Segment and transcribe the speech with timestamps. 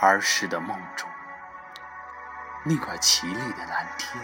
[0.00, 1.08] 儿时的梦中，
[2.62, 4.22] 那块绮丽的蓝天，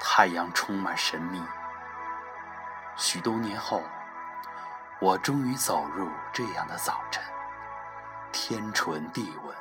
[0.00, 1.40] 太阳充满神秘。
[2.96, 3.82] 许多年后，
[4.98, 7.22] 我终于走入这样的早晨，
[8.32, 9.56] 天纯地稳，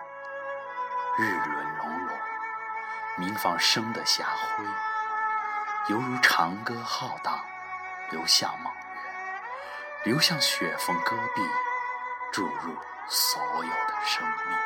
[1.19, 2.17] 日轮隆隆，
[3.17, 4.65] 明放生的霞辉，
[5.89, 7.39] 犹如长歌浩荡，
[8.09, 11.47] 流向莽原，流向雪峰戈壁，
[12.35, 12.75] 注入。
[13.07, 14.57] 所有的生命，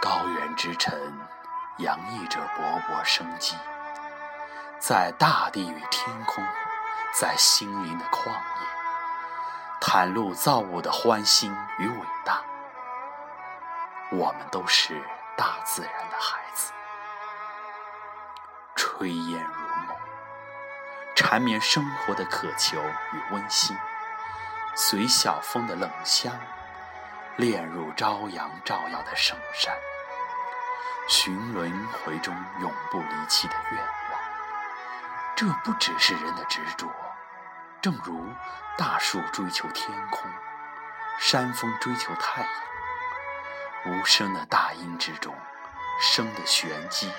[0.00, 0.94] 高原之城
[1.78, 3.56] 洋溢着勃勃生机，
[4.78, 6.44] 在大地与天空，
[7.18, 8.36] 在心灵的旷野，
[9.80, 12.42] 袒露造物的欢欣与伟大。
[14.12, 15.02] 我们都是
[15.38, 16.70] 大自然的孩子，
[18.76, 19.96] 炊烟如梦，
[21.16, 23.74] 缠绵生活的渴求与温馨。
[24.74, 26.32] 随小风的冷香，
[27.36, 29.74] 恋入朝阳照耀的圣山，
[31.08, 34.20] 寻轮回中永不离弃的愿望。
[35.36, 36.88] 这不只是人的执着，
[37.82, 38.26] 正如
[38.78, 40.30] 大树追求天空，
[41.18, 42.50] 山峰追求太阳。
[43.84, 45.34] 无声的大音之中，
[46.00, 47.12] 生的玄机，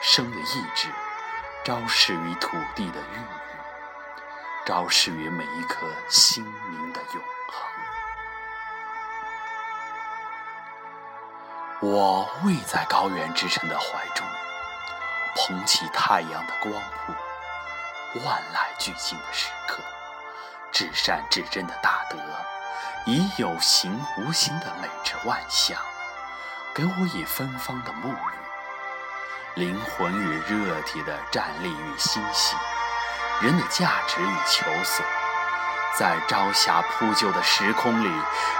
[0.00, 0.88] 生的意志，
[1.62, 3.47] 昭示于土地的孕育。
[4.68, 7.22] 昭示于每一颗心灵的永
[11.80, 11.90] 恒。
[11.90, 14.26] 我偎在高原之城的怀中，
[15.34, 17.14] 捧起太阳的光谱，
[18.26, 19.82] 万籁俱静的时刻，
[20.70, 22.18] 至善至真的大德，
[23.06, 25.80] 以有形无形的美之万象，
[26.74, 28.16] 给我以芬芳的沐浴，
[29.54, 32.54] 灵魂与热体的站立与欣喜。
[33.40, 35.06] 人的价值与求索，
[35.96, 38.10] 在朝霞铺就的时空里，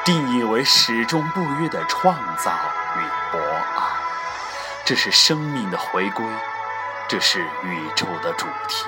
[0.04, 2.52] 定义为始终不渝的创造
[2.96, 3.00] 与
[3.32, 3.82] 博爱。
[4.84, 6.24] 这是生命的回归，
[7.08, 8.86] 这是宇宙的主题。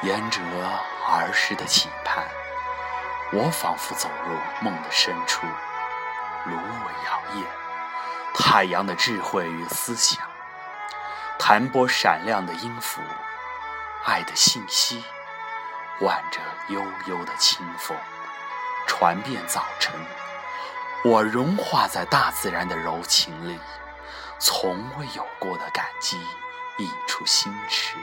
[0.00, 0.40] 沿着
[1.06, 2.24] 儿时的期盼，
[3.30, 5.46] 我仿佛走入梦的深处，
[6.46, 7.44] 芦苇摇曳，
[8.34, 10.18] 太阳的智慧与思想。
[11.40, 13.00] 弹拨闪亮的音符，
[14.08, 15.04] 爱的信息，
[16.00, 17.94] 挽着悠悠的清风，
[18.86, 19.94] 传遍早晨。
[21.04, 23.58] 我融化在大自然的柔情里，
[24.38, 26.16] 从未有过的感激
[26.78, 27.96] 溢出心池。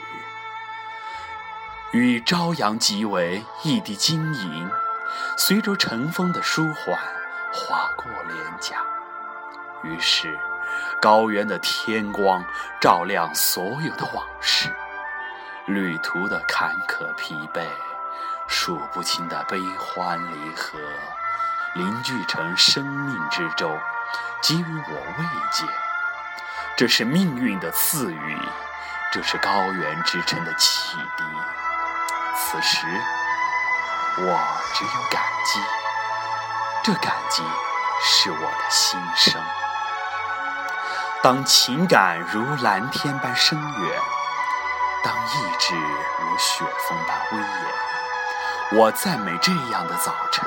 [1.90, 4.70] 与朝阳即为一滴晶莹，
[5.36, 6.96] 随着晨风的舒缓，
[7.52, 8.76] 划过脸颊。
[9.82, 10.38] 于是。
[11.00, 12.44] 高原的天光
[12.80, 14.74] 照亮所有的往事，
[15.66, 17.66] 旅途的坎坷疲惫，
[18.46, 20.78] 数不清的悲欢离合，
[21.74, 23.76] 凝聚成生命之舟，
[24.40, 25.66] 给予我慰藉。
[26.76, 28.38] 这是命运的赐予，
[29.10, 31.24] 这是高原之城的启迪。
[32.36, 32.86] 此时，
[34.18, 34.38] 我
[34.72, 35.60] 只有感激，
[36.84, 37.42] 这感激
[38.04, 39.42] 是我的心声。
[41.24, 44.00] 当情感如蓝天般深远，
[45.06, 50.44] 当意志如雪峰般威严，我赞美这样的早晨，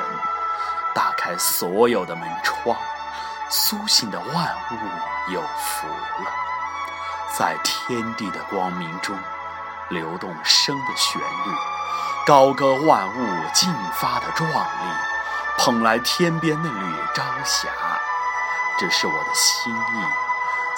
[0.93, 2.75] 打开所有的门窗，
[3.47, 6.29] 苏醒的万物有福了，
[7.37, 9.17] 在天地的光明中，
[9.87, 11.55] 流动生的旋律，
[12.27, 14.93] 高歌万物进发的壮丽，
[15.57, 17.69] 捧来天边那缕朝霞，
[18.77, 20.28] 这是我的心意。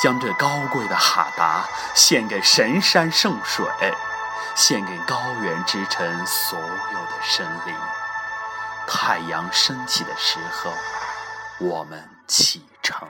[0.01, 1.63] 将这高贵的哈达
[1.93, 3.65] 献给神山圣水，
[4.55, 7.75] 献给高原之城所有的神灵。
[8.87, 10.71] 太阳升起的时候，
[11.59, 13.07] 我们启程。